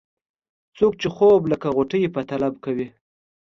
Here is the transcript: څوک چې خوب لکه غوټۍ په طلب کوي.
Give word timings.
څوک 0.77 0.93
چې 1.01 1.07
خوب 1.15 1.41
لکه 1.51 1.67
غوټۍ 1.75 2.03
په 2.15 2.21
طلب 2.29 2.53
کوي. 2.65 2.87